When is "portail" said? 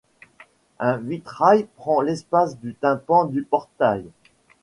3.43-4.03